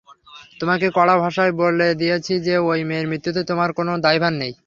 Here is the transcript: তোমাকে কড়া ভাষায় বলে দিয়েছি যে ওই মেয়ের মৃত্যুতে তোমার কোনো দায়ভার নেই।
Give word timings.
তোমাকে 0.59 0.87
কড়া 0.95 1.15
ভাষায় 1.17 1.53
বলে 1.59 1.87
দিয়েছি 1.95 2.33
যে 2.45 2.55
ওই 2.69 2.79
মেয়ের 2.89 3.07
মৃত্যুতে 3.11 3.41
তোমার 3.49 3.69
কোনো 3.77 3.91
দায়ভার 4.05 4.33
নেই। 4.35 4.53